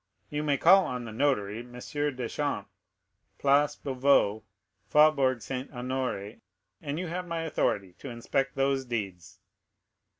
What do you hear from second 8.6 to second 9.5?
deeds."